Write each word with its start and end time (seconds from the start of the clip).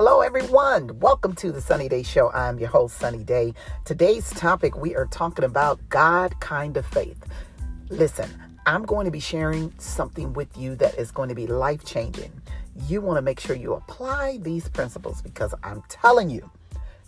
Hello, 0.00 0.20
everyone. 0.20 0.96
Welcome 1.00 1.34
to 1.34 1.50
the 1.50 1.60
Sonnie 1.60 1.88
Day 1.88 2.04
Show. 2.04 2.30
I'm 2.30 2.60
your 2.60 2.68
host, 2.68 3.00
Sonnie 3.00 3.24
Day. 3.24 3.52
Today's 3.84 4.30
topic 4.30 4.76
we 4.76 4.94
are 4.94 5.06
talking 5.06 5.44
about 5.44 5.80
God 5.88 6.38
kind 6.38 6.76
of 6.76 6.86
faith. 6.86 7.20
Listen, 7.88 8.30
I'm 8.64 8.84
going 8.84 9.06
to 9.06 9.10
be 9.10 9.18
sharing 9.18 9.74
something 9.78 10.32
with 10.34 10.56
you 10.56 10.76
that 10.76 10.94
is 10.94 11.10
going 11.10 11.30
to 11.30 11.34
be 11.34 11.48
life 11.48 11.84
changing. 11.84 12.30
You 12.86 13.00
want 13.00 13.16
to 13.16 13.22
make 13.22 13.40
sure 13.40 13.56
you 13.56 13.74
apply 13.74 14.38
these 14.42 14.68
principles 14.68 15.20
because 15.20 15.52
I'm 15.64 15.82
telling 15.88 16.30
you, 16.30 16.48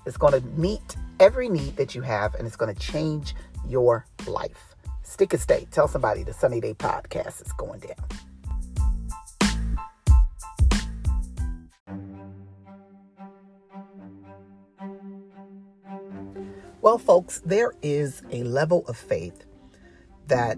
it's 0.04 0.16
going 0.16 0.32
to 0.32 0.44
meet 0.58 0.96
every 1.20 1.48
need 1.48 1.76
that 1.76 1.94
you 1.94 2.02
have 2.02 2.34
and 2.34 2.44
it's 2.44 2.56
going 2.56 2.74
to 2.74 2.80
change 2.80 3.36
your 3.68 4.04
life. 4.26 4.74
Stick 5.04 5.32
a 5.32 5.38
stay. 5.38 5.68
Tell 5.70 5.86
somebody 5.86 6.24
the 6.24 6.32
Sonnie 6.32 6.60
Day 6.60 6.74
podcast 6.74 7.40
is 7.40 7.52
going 7.52 7.78
down. 7.78 8.29
Well, 16.82 16.96
folks, 16.96 17.42
there 17.44 17.74
is 17.82 18.22
a 18.30 18.42
level 18.42 18.86
of 18.88 18.96
faith 18.96 19.44
that 20.28 20.56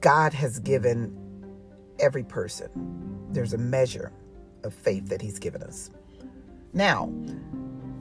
God 0.00 0.32
has 0.32 0.58
given 0.58 1.14
every 1.98 2.22
person. 2.22 2.70
There's 3.30 3.52
a 3.52 3.58
measure 3.58 4.10
of 4.64 4.72
faith 4.72 5.08
that 5.08 5.20
He's 5.20 5.38
given 5.38 5.62
us. 5.62 5.90
Now, 6.72 7.12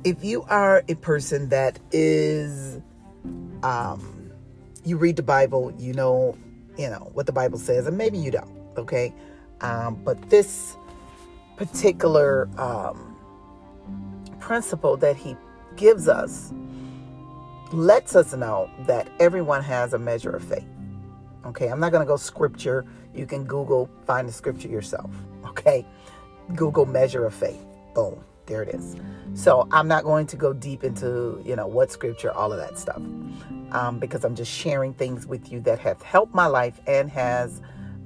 if 0.05 0.23
you 0.23 0.43
are 0.43 0.85
a 0.87 0.95
person 0.95 1.49
that 1.49 1.79
is, 1.91 2.79
um, 3.61 4.31
you 4.85 4.95
read 4.95 5.17
the 5.17 5.23
Bible, 5.23 5.73
you 5.77 5.93
know, 5.93 6.37
you 6.77 6.89
know 6.89 7.09
what 7.11 7.25
the 7.25 7.33
Bible 7.33 7.57
says, 7.57 7.87
and 7.87 7.97
maybe 7.97 8.17
you 8.17 8.31
don't, 8.31 8.57
okay? 8.77 9.13
Um, 9.59 9.95
but 9.95 10.29
this 10.29 10.77
particular 11.57 12.47
um, 12.57 13.17
principle 14.39 14.95
that 14.97 15.17
He 15.17 15.35
gives 15.75 16.07
us 16.07 16.53
lets 17.75 18.15
us 18.15 18.33
know 18.33 18.69
that 18.87 19.09
everyone 19.19 19.61
has 19.63 19.93
a 19.93 19.99
measure 19.99 20.31
of 20.31 20.43
faith. 20.43 20.67
Okay, 21.45 21.67
I'm 21.67 21.79
not 21.79 21.91
going 21.91 22.01
to 22.01 22.07
go 22.07 22.17
scripture. 22.17 22.85
You 23.13 23.25
can 23.25 23.43
Google, 23.43 23.89
find 24.05 24.27
the 24.27 24.33
scripture 24.33 24.67
yourself. 24.67 25.11
Okay, 25.55 25.85
Google 26.55 26.85
measure 26.85 27.25
of 27.25 27.33
faith. 27.33 27.63
Boom, 27.93 28.21
there 28.45 28.61
it 28.61 28.75
is. 28.75 28.97
So 29.33 29.65
I'm 29.71 29.87
not 29.87 30.03
going 30.03 30.27
to 30.27 30.35
go 30.35 30.51
deep 30.51 30.83
into, 30.83 31.41
you 31.45 31.55
know, 31.55 31.65
what 31.65 31.93
scripture, 31.93 32.31
all 32.31 32.51
of 32.51 32.59
that 32.59 32.77
stuff, 32.77 33.01
um, 33.71 33.99
because 33.99 34.25
I'm 34.25 34.35
just 34.35 34.51
sharing 34.51 34.93
things 34.93 35.25
with 35.25 35.49
you 35.49 35.61
that 35.61 35.79
have 35.79 36.01
helped 36.01 36.35
my 36.35 36.47
life 36.47 36.81
and 36.87 37.09
has 37.09 37.61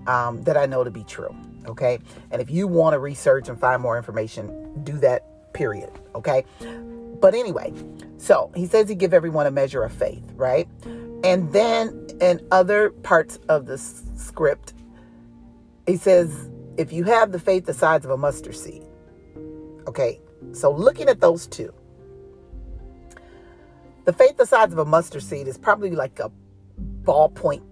um, 0.06 0.44
that 0.44 0.58
I 0.58 0.67
know 0.67 0.84
to 0.84 0.92
be 0.92 1.03
true. 1.06 1.36
Okay, 1.66 1.97
and 2.30 2.40
if 2.40 2.52
you 2.52 2.67
want 2.67 2.94
to 2.94 3.00
research 3.00 3.50
and 3.50 3.59
find 3.59 3.81
more 3.81 3.97
information, 3.97 4.84
do 4.84 5.00
that. 5.00 5.53
Period. 5.53 5.92
Okay. 6.14 6.45
But 7.20 7.34
anyway, 7.34 7.73
so 8.20 8.52
he 8.53 8.66
says 8.66 8.89
he 8.89 8.95
give 8.95 9.14
everyone 9.14 9.48
a 9.48 9.52
measure 9.52 9.81
of 9.81 9.94
faith, 9.94 10.23
right? 10.36 10.67
And 11.23 11.52
then 11.53 12.08
in 12.22 12.45
other 12.52 12.92
parts 12.92 13.39
of 13.48 13.66
the 13.66 13.78
script, 13.78 14.73
he 15.88 15.95
says, 15.95 16.50
if 16.78 16.92
you 16.94 17.06
have 17.06 17.31
the 17.31 17.40
faith 17.40 17.66
the 17.66 17.73
size 17.73 18.06
of 18.06 18.12
a 18.12 18.17
mustard 18.17 18.56
seed. 18.56 18.84
Okay, 19.88 20.20
so 20.52 20.70
looking 20.70 21.08
at 21.08 21.22
those 21.22 21.47
two, 21.47 21.73
the 24.06 24.14
faith 24.14 24.38
the 24.38 24.45
size 24.45 24.72
of 24.72 24.78
a 24.78 24.86
mustard 24.86 25.23
seed 25.23 25.47
is 25.47 25.58
probably 25.58 25.92
like 25.92 26.20
a 26.20 26.30
ballpoint 27.03 27.64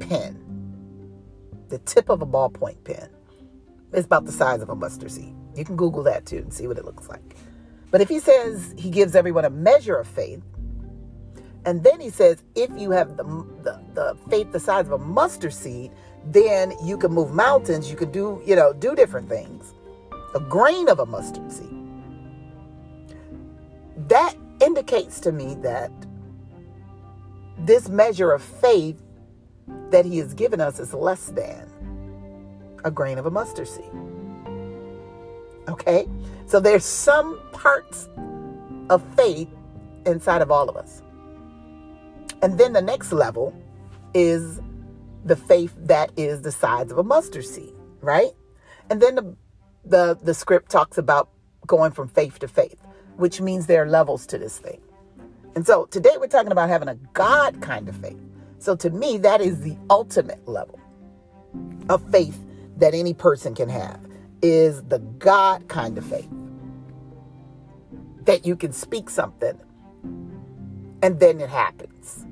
pen. 0.00 0.40
The 1.68 1.78
tip 1.78 2.10
of 2.10 2.20
a 2.20 2.26
ballpoint 2.26 2.84
pen 2.84 3.08
is 3.92 4.04
about 4.04 4.26
the 4.26 4.32
size 4.32 4.60
of 4.60 4.68
a 4.68 4.76
mustard 4.76 5.10
seed. 5.10 5.34
You 5.56 5.64
can 5.64 5.76
Google 5.76 6.02
that 6.02 6.26
too 6.26 6.38
and 6.38 6.52
see 6.52 6.66
what 6.66 6.78
it 6.78 6.84
looks 6.84 7.08
like. 7.08 7.36
But 7.94 8.00
if 8.00 8.08
he 8.08 8.18
says 8.18 8.74
he 8.76 8.90
gives 8.90 9.14
everyone 9.14 9.44
a 9.44 9.50
measure 9.50 9.94
of 9.94 10.08
faith, 10.08 10.42
and 11.64 11.84
then 11.84 12.00
he 12.00 12.10
says 12.10 12.42
if 12.56 12.68
you 12.76 12.90
have 12.90 13.16
the, 13.16 13.22
the, 13.62 13.80
the 13.94 14.18
faith 14.28 14.50
the 14.50 14.58
size 14.58 14.86
of 14.86 14.90
a 14.90 14.98
mustard 14.98 15.54
seed, 15.54 15.92
then 16.24 16.72
you 16.82 16.98
can 16.98 17.12
move 17.12 17.32
mountains, 17.32 17.88
you 17.88 17.96
can 17.96 18.10
do, 18.10 18.42
you 18.44 18.56
know, 18.56 18.72
do 18.72 18.96
different 18.96 19.28
things. 19.28 19.74
A 20.34 20.40
grain 20.40 20.88
of 20.88 20.98
a 20.98 21.06
mustard 21.06 21.52
seed. 21.52 21.70
That 24.08 24.34
indicates 24.60 25.20
to 25.20 25.30
me 25.30 25.54
that 25.62 25.92
this 27.58 27.88
measure 27.88 28.32
of 28.32 28.42
faith 28.42 29.00
that 29.90 30.04
he 30.04 30.18
has 30.18 30.34
given 30.34 30.60
us 30.60 30.80
is 30.80 30.94
less 30.94 31.26
than 31.26 31.70
a 32.84 32.90
grain 32.90 33.18
of 33.18 33.26
a 33.26 33.30
mustard 33.30 33.68
seed. 33.68 33.92
Okay? 35.68 36.08
So 36.46 36.60
there's 36.60 36.84
some 36.84 37.40
parts 37.52 38.08
of 38.90 39.02
faith 39.14 39.48
inside 40.06 40.42
of 40.42 40.50
all 40.50 40.68
of 40.68 40.76
us. 40.76 41.02
And 42.42 42.58
then 42.58 42.72
the 42.72 42.82
next 42.82 43.12
level 43.12 43.54
is 44.12 44.60
the 45.24 45.36
faith 45.36 45.74
that 45.78 46.10
is 46.16 46.42
the 46.42 46.52
size 46.52 46.90
of 46.90 46.98
a 46.98 47.02
mustard 47.02 47.46
seed, 47.46 47.72
right? 48.02 48.32
And 48.90 49.00
then 49.00 49.14
the 49.14 49.36
the, 49.86 50.18
the 50.22 50.34
script 50.34 50.70
talks 50.70 50.98
about 50.98 51.28
going 51.66 51.92
from 51.92 52.08
faith 52.08 52.38
to 52.40 52.48
faith, 52.48 52.78
which 53.16 53.40
means 53.40 53.66
there 53.66 53.82
are 53.82 53.88
levels 53.88 54.26
to 54.26 54.38
this 54.38 54.58
thing. 54.58 54.80
And 55.54 55.66
so 55.66 55.86
today 55.86 56.16
we're 56.18 56.26
talking 56.26 56.52
about 56.52 56.68
having 56.68 56.88
a 56.88 56.94
God 57.12 57.60
kind 57.60 57.88
of 57.88 57.96
faith. 57.96 58.18
So 58.58 58.74
to 58.76 58.90
me, 58.90 59.18
that 59.18 59.40
is 59.40 59.60
the 59.60 59.76
ultimate 59.90 60.46
level 60.48 60.80
of 61.88 62.02
faith 62.10 62.42
that 62.78 62.94
any 62.94 63.14
person 63.14 63.54
can 63.54 63.68
have 63.68 64.00
is 64.44 64.82
the 64.84 64.98
God 64.98 65.66
kind 65.68 65.96
of 65.96 66.04
faith. 66.04 66.28
That 68.26 68.44
you 68.44 68.56
can 68.56 68.72
speak 68.74 69.08
something 69.08 69.58
and 71.02 71.18
then 71.18 71.40
it 71.40 71.48
happens. 71.48 72.26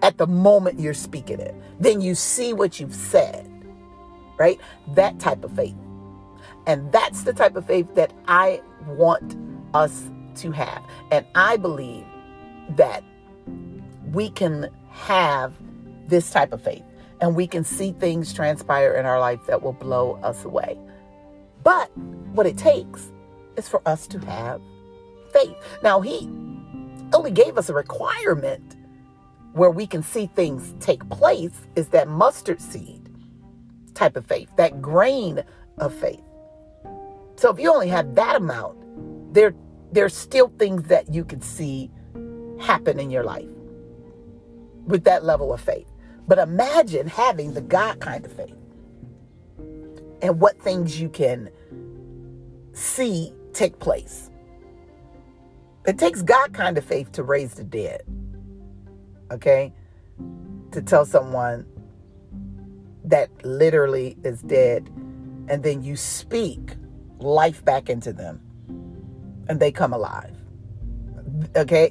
At 0.00 0.16
the 0.16 0.26
moment 0.26 0.80
you're 0.80 0.94
speaking 0.94 1.40
it, 1.40 1.54
then 1.78 2.00
you 2.00 2.14
see 2.14 2.54
what 2.54 2.80
you've 2.80 2.94
said, 2.94 3.46
right? 4.38 4.58
That 4.94 5.18
type 5.18 5.44
of 5.44 5.52
faith. 5.54 5.76
And 6.66 6.90
that's 6.90 7.24
the 7.24 7.34
type 7.34 7.56
of 7.56 7.66
faith 7.66 7.94
that 7.94 8.12
I 8.26 8.62
want 8.86 9.36
us 9.74 10.10
to 10.36 10.52
have. 10.52 10.82
And 11.10 11.26
I 11.34 11.58
believe 11.58 12.04
that 12.76 13.04
we 14.12 14.30
can 14.30 14.70
have 14.90 15.52
this 16.06 16.30
type 16.30 16.54
of 16.54 16.62
faith 16.62 16.82
and 17.20 17.34
we 17.34 17.46
can 17.46 17.64
see 17.64 17.92
things 17.92 18.32
transpire 18.32 18.94
in 18.94 19.06
our 19.06 19.18
life 19.18 19.40
that 19.46 19.62
will 19.62 19.72
blow 19.72 20.18
us 20.22 20.44
away. 20.44 20.78
But 21.62 21.90
what 22.32 22.46
it 22.46 22.56
takes 22.56 23.12
is 23.56 23.68
for 23.68 23.82
us 23.86 24.06
to 24.08 24.18
have 24.20 24.60
faith. 25.32 25.56
Now, 25.82 26.00
He 26.00 26.30
only 27.12 27.30
gave 27.30 27.58
us 27.58 27.68
a 27.68 27.74
requirement 27.74 28.76
where 29.52 29.70
we 29.70 29.86
can 29.86 30.02
see 30.02 30.26
things 30.34 30.74
take 30.80 31.08
place 31.08 31.66
is 31.74 31.88
that 31.88 32.08
mustard 32.08 32.60
seed 32.60 33.08
type 33.94 34.16
of 34.16 34.26
faith, 34.26 34.48
that 34.56 34.80
grain 34.80 35.42
of 35.78 35.92
faith. 35.94 36.22
So 37.36 37.50
if 37.50 37.58
you 37.58 37.72
only 37.72 37.88
have 37.88 38.14
that 38.14 38.36
amount, 38.36 38.76
there 39.34 39.54
there's 39.92 40.14
still 40.14 40.52
things 40.58 40.82
that 40.84 41.12
you 41.12 41.24
can 41.24 41.40
see 41.40 41.90
happen 42.60 43.00
in 43.00 43.10
your 43.10 43.24
life 43.24 43.48
with 44.86 45.04
that 45.04 45.24
level 45.24 45.52
of 45.52 45.60
faith. 45.60 45.86
But 46.28 46.38
imagine 46.38 47.08
having 47.08 47.54
the 47.54 47.62
God 47.62 48.00
kind 48.00 48.24
of 48.24 48.30
faith 48.30 48.54
and 50.20 50.38
what 50.38 50.60
things 50.60 51.00
you 51.00 51.08
can 51.08 51.48
see 52.74 53.32
take 53.54 53.78
place. 53.78 54.30
It 55.86 55.98
takes 55.98 56.20
God 56.20 56.52
kind 56.52 56.76
of 56.76 56.84
faith 56.84 57.12
to 57.12 57.22
raise 57.22 57.54
the 57.54 57.64
dead. 57.64 58.02
Okay? 59.30 59.72
To 60.72 60.82
tell 60.82 61.06
someone 61.06 61.64
that 63.04 63.30
literally 63.42 64.18
is 64.22 64.42
dead, 64.42 64.90
and 65.48 65.62
then 65.62 65.82
you 65.82 65.96
speak 65.96 66.74
life 67.20 67.64
back 67.64 67.88
into 67.88 68.12
them, 68.12 68.38
and 69.48 69.58
they 69.58 69.72
come 69.72 69.94
alive. 69.94 70.36
Okay? 71.56 71.90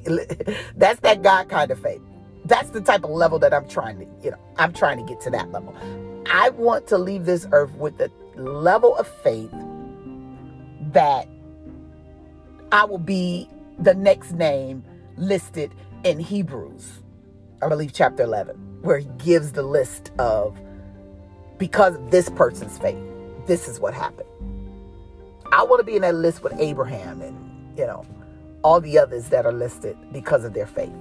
That's 0.76 1.00
that 1.00 1.22
God 1.22 1.48
kind 1.48 1.72
of 1.72 1.80
faith 1.80 2.02
that's 2.48 2.70
the 2.70 2.80
type 2.80 3.04
of 3.04 3.10
level 3.10 3.38
that 3.38 3.52
I'm 3.54 3.68
trying 3.68 3.98
to, 3.98 4.06
you 4.22 4.30
know, 4.30 4.38
I'm 4.56 4.72
trying 4.72 4.98
to 4.98 5.04
get 5.04 5.20
to 5.22 5.30
that 5.30 5.52
level. 5.52 5.76
I 6.30 6.50
want 6.50 6.86
to 6.88 6.98
leave 6.98 7.24
this 7.26 7.46
earth 7.52 7.74
with 7.74 7.98
the 7.98 8.10
level 8.36 8.96
of 8.96 9.06
faith 9.06 9.52
that 10.92 11.28
I 12.72 12.84
will 12.84 12.98
be 12.98 13.48
the 13.78 13.94
next 13.94 14.32
name 14.32 14.82
listed 15.16 15.72
in 16.04 16.18
Hebrews, 16.18 17.02
I 17.62 17.68
believe 17.68 17.92
chapter 17.92 18.22
11, 18.22 18.56
where 18.82 18.98
he 18.98 19.08
gives 19.18 19.52
the 19.52 19.62
list 19.62 20.10
of 20.18 20.56
because 21.58 21.96
of 21.96 22.10
this 22.10 22.30
person's 22.30 22.78
faith, 22.78 22.98
this 23.46 23.68
is 23.68 23.80
what 23.80 23.94
happened. 23.94 24.28
I 25.52 25.64
want 25.64 25.80
to 25.80 25.84
be 25.84 25.96
in 25.96 26.02
that 26.02 26.14
list 26.14 26.42
with 26.42 26.52
Abraham 26.58 27.20
and, 27.20 27.78
you 27.78 27.86
know, 27.86 28.04
all 28.62 28.80
the 28.80 28.98
others 28.98 29.28
that 29.30 29.46
are 29.46 29.52
listed 29.52 29.96
because 30.12 30.44
of 30.44 30.54
their 30.54 30.66
faith. 30.66 30.92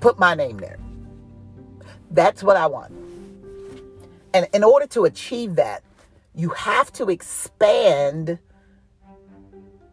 Put 0.00 0.18
my 0.18 0.34
name 0.34 0.58
there. 0.58 0.78
That's 2.10 2.42
what 2.42 2.56
I 2.56 2.66
want. 2.66 2.92
And 4.34 4.48
in 4.54 4.64
order 4.64 4.86
to 4.88 5.04
achieve 5.06 5.56
that, 5.56 5.82
You 6.34 6.50
have 6.50 6.92
to 6.94 7.10
expand 7.10 8.38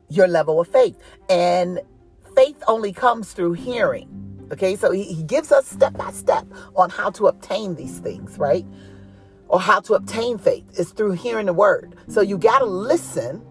your 0.10 0.28
level 0.28 0.60
of 0.62 0.68
faith. 0.70 0.98
And 1.30 1.82
faith 2.36 2.64
only 2.68 2.94
comes 2.94 3.34
through 3.34 3.54
hearing. 3.54 4.10
Okay, 4.52 4.76
so 4.76 4.92
he, 4.92 5.24
gives 5.24 5.52
us 5.52 5.68
step 5.68 5.94
by 5.96 6.12
step 6.12 6.46
on 6.76 6.90
how 6.92 7.10
to 7.12 7.28
obtain 7.28 7.76
these 7.76 8.00
things, 8.00 8.38
right? 8.40 8.66
Or 9.50 9.60
how 9.62 9.82
to 9.82 9.96
obtain 9.96 10.38
faith 10.40 10.66
is 10.80 10.92
through 10.92 11.14
hearing 11.14 11.48
the 11.48 11.54
word. 11.54 11.96
So 12.10 12.22
you 12.22 12.38
got 12.38 12.60
to 12.60 12.66
listen 12.66 13.46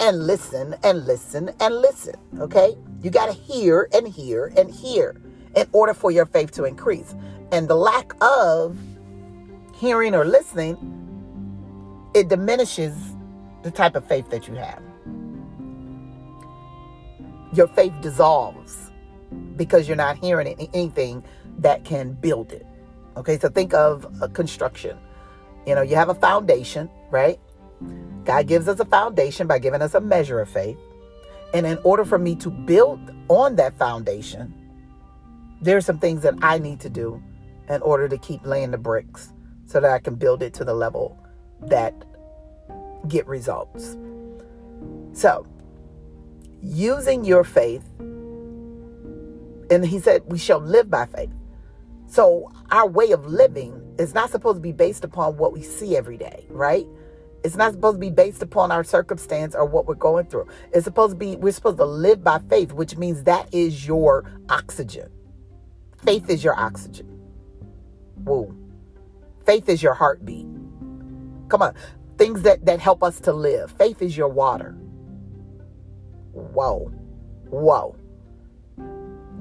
and 0.00 0.26
listen 0.26 0.76
and 0.84 1.06
listen 1.06 1.50
and 1.60 1.76
listen. 1.80 2.16
Okay, 2.40 2.76
you 3.02 3.10
got 3.10 3.26
to 3.26 3.32
hear 3.32 3.88
and 3.94 4.08
hear 4.08 4.52
and 4.56 4.70
hear 4.70 5.16
in 5.54 5.66
order 5.72 5.94
for 5.94 6.10
your 6.10 6.26
faith 6.26 6.52
to 6.52 6.64
increase. 6.64 7.14
And 7.50 7.68
the 7.68 7.74
lack 7.74 8.12
of 8.20 8.78
hearing 9.74 10.14
or 10.14 10.24
listening, 10.24 10.76
it 12.14 12.28
diminishes 12.28 12.94
the 13.62 13.70
type 13.70 13.94
of 13.96 14.06
faith 14.06 14.30
that 14.30 14.48
you 14.48 14.54
have. 14.54 14.82
Your 17.52 17.68
faith 17.68 17.92
dissolves 18.00 18.90
because 19.56 19.86
you're 19.86 19.96
not 19.96 20.16
hearing 20.18 20.48
anything 20.72 21.22
that 21.58 21.84
can 21.84 22.12
build 22.12 22.52
it. 22.52 22.66
Okay, 23.16 23.38
so 23.38 23.48
think 23.48 23.74
of 23.74 24.06
a 24.22 24.28
construction. 24.28 24.96
You 25.66 25.74
know, 25.74 25.82
you 25.82 25.96
have 25.96 26.08
a 26.08 26.14
foundation, 26.14 26.90
right? 27.10 27.38
God 28.24 28.46
gives 28.46 28.68
us 28.68 28.80
a 28.80 28.84
foundation 28.84 29.46
by 29.46 29.58
giving 29.58 29.82
us 29.82 29.94
a 29.94 30.00
measure 30.00 30.40
of 30.40 30.48
faith. 30.48 30.78
And 31.52 31.66
in 31.66 31.78
order 31.84 32.04
for 32.04 32.18
me 32.18 32.34
to 32.36 32.50
build 32.50 33.00
on 33.28 33.56
that 33.56 33.76
foundation, 33.78 34.54
there 35.62 35.76
are 35.76 35.80
some 35.82 35.98
things 35.98 36.22
that 36.22 36.34
I 36.42 36.58
need 36.58 36.80
to 36.80 36.90
do 36.90 37.22
in 37.68 37.80
order 37.82 38.08
to 38.08 38.18
keep 38.18 38.44
laying 38.44 38.72
the 38.72 38.78
bricks 38.78 39.32
so 39.66 39.80
that 39.80 39.90
I 39.90 40.00
can 40.00 40.16
build 40.16 40.42
it 40.42 40.52
to 40.54 40.64
the 40.64 40.74
level 40.74 41.16
that 41.62 41.94
get 43.08 43.26
results. 43.28 43.96
So, 45.12 45.46
using 46.60 47.24
your 47.24 47.44
faith, 47.44 47.88
and 49.70 49.86
he 49.86 50.00
said, 50.00 50.22
we 50.26 50.38
shall 50.38 50.58
live 50.58 50.90
by 50.90 51.06
faith. 51.06 51.30
So, 52.08 52.50
our 52.70 52.86
way 52.88 53.12
of 53.12 53.26
living 53.26 53.80
is 53.98 54.14
not 54.14 54.30
supposed 54.30 54.56
to 54.56 54.60
be 54.60 54.72
based 54.72 55.04
upon 55.04 55.36
what 55.36 55.52
we 55.52 55.62
see 55.62 55.96
every 55.96 56.16
day, 56.16 56.44
right? 56.50 56.86
It's 57.44 57.56
not 57.56 57.72
supposed 57.72 57.96
to 57.96 58.00
be 58.00 58.10
based 58.10 58.42
upon 58.42 58.72
our 58.72 58.84
circumstance 58.84 59.54
or 59.54 59.64
what 59.64 59.86
we're 59.86 59.94
going 59.94 60.26
through. 60.26 60.48
It's 60.72 60.84
supposed 60.84 61.12
to 61.12 61.16
be, 61.16 61.36
we're 61.36 61.52
supposed 61.52 61.78
to 61.78 61.84
live 61.84 62.22
by 62.22 62.40
faith, 62.50 62.72
which 62.72 62.96
means 62.96 63.22
that 63.24 63.52
is 63.54 63.86
your 63.86 64.24
oxygen. 64.48 65.08
Faith 66.04 66.28
is 66.28 66.42
your 66.42 66.58
oxygen. 66.58 67.06
Whoa. 68.24 68.54
Faith 69.46 69.68
is 69.68 69.82
your 69.82 69.94
heartbeat. 69.94 70.46
Come 71.48 71.62
on. 71.62 71.74
Things 72.18 72.42
that, 72.42 72.64
that 72.66 72.80
help 72.80 73.02
us 73.02 73.20
to 73.20 73.32
live. 73.32 73.70
Faith 73.72 74.02
is 74.02 74.16
your 74.16 74.28
water. 74.28 74.72
Whoa. 76.32 76.92
Whoa. 77.50 77.96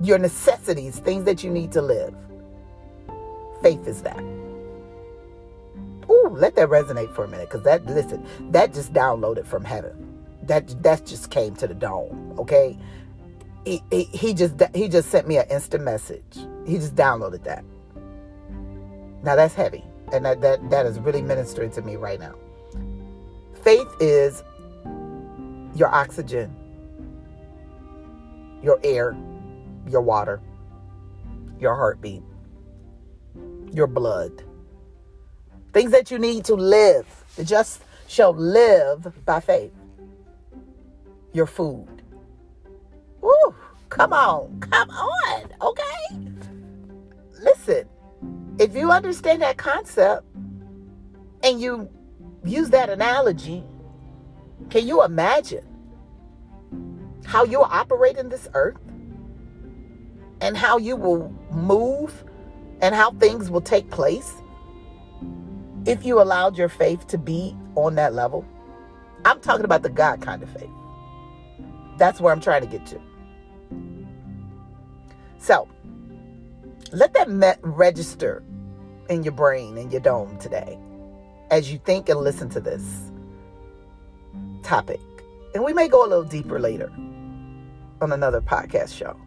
Your 0.02 0.18
necessities, 0.18 1.00
things 1.00 1.26
that 1.26 1.44
you 1.44 1.50
need 1.50 1.72
to 1.74 1.82
live. 1.82 2.16
Faith 3.62 3.88
is 3.88 4.02
that. 4.02 4.20
Ooh, 6.10 6.30
let 6.32 6.56
that 6.56 6.70
resonate 6.70 7.14
for 7.14 7.24
a 7.24 7.28
minute. 7.28 7.50
Cause 7.50 7.64
that 7.64 7.86
listen, 7.86 8.26
that 8.52 8.74
just 8.74 8.94
downloaded 8.94 9.46
from 9.46 9.64
heaven. 9.64 10.20
That 10.44 10.82
that 10.84 11.06
just 11.06 11.30
came 11.30 11.56
to 11.58 11.68
the 11.68 11.76
dome. 11.76 12.36
Okay 12.40 12.78
he, 13.66 13.82
he, 13.92 14.34
just 14.34 14.56
he 14.74 14.88
just 14.88 15.10
sent 15.10 15.28
me 15.28 15.38
an 15.38 15.46
instant 15.50 15.84
message. 15.84 16.40
He 16.66 16.76
just 16.76 16.96
downloaded 16.96 17.44
that. 17.44 17.64
Now 19.24 19.36
that's 19.36 19.54
heavy, 19.54 19.84
and 20.12 20.26
that 20.26 20.42
that 20.42 20.70
that 20.70 20.86
is 20.86 21.00
really 21.00 21.22
ministering 21.22 21.72
to 21.72 21.82
me 21.82 21.96
right 21.96 22.20
now. 22.20 22.36
Faith 23.64 23.88
is 24.00 24.44
your 25.76 25.94
oxygen, 25.94 26.56
your 28.64 28.80
air, 28.84 29.16
your 29.88 30.02
water, 30.02 30.42
your 31.60 31.76
heartbeat, 31.76 32.24
your 33.72 33.88
blood. 33.88 34.44
Things 35.74 35.92
that 35.92 36.12
you 36.12 36.20
need 36.20 36.46
to 36.46 36.56
live. 36.56 37.08
The 37.36 37.44
just 37.44 37.84
shall 38.08 38.34
live 38.34 39.14
by 39.26 39.40
faith. 39.40 39.72
Your 41.34 41.46
food 41.46 42.02
Woo, 43.22 43.56
come 43.90 44.14
on, 44.14 44.60
come 44.60 44.90
on, 44.90 45.44
okay? 45.62 46.41
Listen, 47.42 47.90
if 48.60 48.76
you 48.76 48.92
understand 48.92 49.42
that 49.42 49.58
concept 49.58 50.26
and 51.44 51.60
you 51.60 51.90
use 52.46 52.70
that 52.70 52.90
analogy, 52.90 53.64
can 54.70 54.88
you 54.88 55.04
imagine 55.04 55.66
how 57.26 57.44
you 57.44 57.64
operate 57.64 58.18
in 58.18 58.30
this 58.30 58.48
earth 58.54 58.78
and 60.40 60.56
how 60.56 60.78
you 60.78 60.96
will 60.96 61.34
move 61.52 62.24
and 62.82 62.94
how 62.94 63.12
things 63.14 63.50
will 63.50 63.62
take 63.62 63.90
place 63.90 64.36
if 65.86 66.06
you 66.06 66.22
allowed 66.22 66.58
your 66.58 66.70
faith 66.70 67.08
to 67.08 67.18
be 67.18 67.56
on 67.76 67.96
that 67.96 68.14
level? 68.14 68.46
I'm 69.26 69.40
talking 69.40 69.66
about 69.66 69.82
the 69.82 69.90
God 69.90 70.22
kind 70.22 70.44
of 70.44 70.50
faith. 70.52 70.70
That's 71.98 72.22
where 72.22 72.32
I'm 72.32 72.42
trying 72.42 72.62
to 72.62 72.68
get 72.68 72.86
to. 72.88 73.02
So 75.40 75.68
let 76.92 77.14
that 77.14 77.30
met 77.30 77.60
register 77.62 78.44
in 79.10 79.24
your 79.24 79.34
brain 79.34 79.78
and 79.78 79.92
your 79.92 80.02
dome 80.02 80.38
today 80.40 80.78
as 81.50 81.72
you 81.72 81.80
think 81.80 82.10
and 82.10 82.20
listen 82.20 82.50
to 82.50 82.60
this 82.60 83.12
topic. 84.64 85.00
And 85.54 85.64
we 85.64 85.74
may 85.74 85.88
go 85.88 86.06
a 86.06 86.08
little 86.08 86.24
deeper 86.24 86.60
later 86.60 86.92
on 88.02 88.12
another 88.12 88.42
podcast 88.42 88.96
show. 88.96 89.18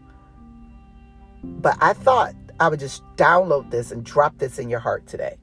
But 1.43 1.77
I 1.81 1.93
thought 1.93 2.35
I 2.61 2.69
would 2.69 2.81
just 2.81 3.03
download 3.17 3.71
this 3.71 3.93
and 3.93 4.05
drop 4.05 4.39
this 4.39 4.59
in 4.59 4.69
your 4.69 4.81
heart 4.81 5.07
today. 5.07 5.37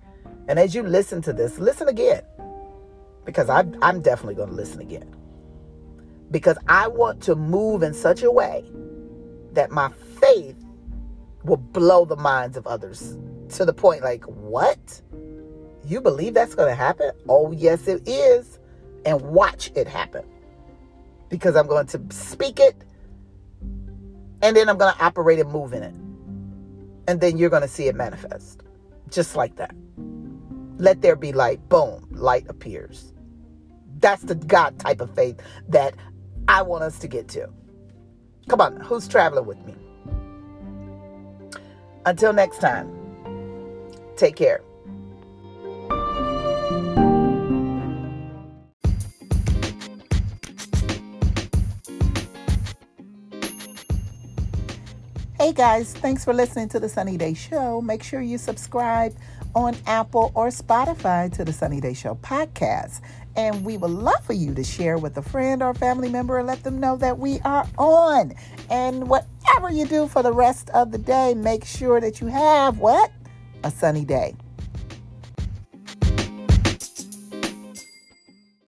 And 0.48 0.60
as 0.60 0.74
you 0.74 0.84
listen 0.84 1.22
to 1.24 1.34
this, 1.34 1.60
listen 1.60 1.88
again. 1.88 2.24
Because 3.26 3.50
I'm, 3.50 3.78
I'm 3.82 4.02
definitely 4.02 4.36
going 4.36 4.50
to 4.50 4.56
listen 4.56 4.82
again. 4.82 5.16
Because 6.32 6.58
I 6.68 6.88
want 6.88 7.22
to 7.24 7.36
move 7.36 7.84
in 7.84 7.94
such 7.94 8.24
a 8.24 8.32
way 8.32 8.64
that 9.54 9.70
my 9.70 9.92
faith 10.20 10.58
will 11.44 11.58
blow 11.58 12.06
the 12.06 12.16
minds 12.16 12.58
of 12.58 12.68
others 12.68 13.18
to 13.50 13.66
the 13.66 13.74
point 13.74 14.04
like, 14.04 14.24
what? 14.26 15.02
You 15.86 16.02
believe 16.02 16.34
that's 16.34 16.56
going 16.56 16.70
to 16.70 16.76
happen? 16.76 17.12
Oh, 17.28 17.52
yes, 17.52 17.88
it 17.88 18.08
is. 18.08 18.60
And 19.06 19.20
watch 19.22 19.72
it 19.76 19.88
happen. 19.88 20.24
Because 21.30 21.56
I'm 21.56 21.68
going 21.68 21.88
to 21.88 22.02
speak 22.12 22.60
it 22.60 22.76
and 24.42 24.56
then 24.56 24.70
I'm 24.70 24.78
going 24.78 24.94
to 24.94 25.04
operate 25.04 25.40
and 25.40 25.52
move 25.52 25.74
in 25.74 25.84
it. 25.84 25.94
And 27.08 27.22
then 27.22 27.38
you're 27.38 27.50
going 27.50 27.62
to 27.62 27.68
see 27.68 27.88
it 27.88 27.96
manifest. 27.96 28.62
Just 29.10 29.36
like 29.36 29.56
that. 29.58 29.76
Let 30.78 31.02
there 31.02 31.16
be 31.16 31.32
light. 31.32 31.68
Boom, 31.70 32.08
light 32.12 32.46
appears. 32.48 33.14
That's 34.00 34.24
the 34.24 34.36
God 34.36 34.80
type 34.80 35.02
of 35.02 35.14
faith 35.14 35.40
that 35.68 35.96
I 36.48 36.64
want 36.64 36.84
us 36.84 36.98
to 37.00 37.08
get 37.08 37.28
to. 37.30 37.50
Come 38.48 38.62
on, 38.62 38.78
who's 38.78 39.08
traveling 39.08 39.46
with 39.46 39.64
me? 39.66 39.76
Until 42.06 42.34
next 42.34 42.60
time, 42.60 42.92
take 44.16 44.36
care. 44.36 44.62
Hey 55.42 55.54
guys, 55.54 55.94
thanks 55.94 56.24
for 56.24 56.34
listening 56.34 56.70
to 56.70 56.80
the 56.80 56.88
Sonnie 56.88 57.18
Day 57.18 57.34
Show. 57.34 57.82
Make 57.82 58.04
sure 58.04 58.22
you 58.22 58.38
subscribe 58.38 59.16
on 59.56 59.76
Apple 59.88 60.32
or 60.36 60.50
Spotify 60.50 61.34
to 61.34 61.44
the 61.44 61.52
Sonnie 61.52 61.82
Day 61.82 61.94
Show 61.94 62.16
podcast. 62.16 63.02
And 63.36 63.66
we 63.66 63.76
would 63.78 63.90
love 63.90 64.24
for 64.24 64.34
you 64.34 64.54
to 64.54 64.64
share 64.64 64.98
with 64.98 65.18
a 65.18 65.22
friend 65.22 65.64
or 65.64 65.74
family 65.74 66.10
member 66.10 66.38
and 66.38 66.48
let 66.48 66.64
them 66.64 66.80
know 66.80 66.96
that 66.98 67.18
we 67.18 67.40
are 67.40 67.68
on. 67.78 68.34
And 68.70 69.08
whatever 69.52 69.76
you 69.76 69.86
do 69.86 70.08
for 70.08 70.24
the 70.24 70.32
rest 70.32 70.70
of 70.70 70.92
the 70.92 70.98
day, 70.98 71.34
make 71.34 71.66
sure 71.66 72.00
that 72.00 72.22
you 72.22 72.28
have 72.28 72.80
what? 72.80 73.12
A 73.64 73.72
sunny 73.72 74.06
day. 74.06 74.34